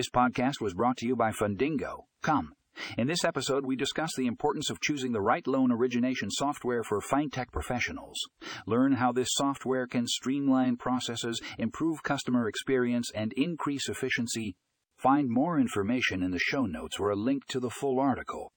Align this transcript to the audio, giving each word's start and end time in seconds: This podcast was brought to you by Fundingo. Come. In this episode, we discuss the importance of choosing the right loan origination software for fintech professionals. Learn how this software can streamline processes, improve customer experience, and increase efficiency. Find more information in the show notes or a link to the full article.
This 0.00 0.08
podcast 0.08 0.62
was 0.62 0.72
brought 0.72 0.96
to 0.96 1.06
you 1.06 1.14
by 1.14 1.30
Fundingo. 1.30 2.04
Come. 2.22 2.54
In 2.96 3.06
this 3.06 3.22
episode, 3.22 3.66
we 3.66 3.76
discuss 3.76 4.08
the 4.16 4.28
importance 4.28 4.70
of 4.70 4.80
choosing 4.80 5.12
the 5.12 5.20
right 5.20 5.46
loan 5.46 5.70
origination 5.70 6.30
software 6.30 6.82
for 6.82 7.02
fintech 7.02 7.52
professionals. 7.52 8.16
Learn 8.66 8.92
how 8.92 9.12
this 9.12 9.28
software 9.32 9.86
can 9.86 10.06
streamline 10.06 10.78
processes, 10.78 11.38
improve 11.58 12.02
customer 12.02 12.48
experience, 12.48 13.10
and 13.14 13.34
increase 13.34 13.90
efficiency. 13.90 14.56
Find 14.96 15.28
more 15.28 15.60
information 15.60 16.22
in 16.22 16.30
the 16.30 16.38
show 16.38 16.64
notes 16.64 16.98
or 16.98 17.10
a 17.10 17.14
link 17.14 17.46
to 17.48 17.60
the 17.60 17.68
full 17.68 18.00
article. 18.00 18.52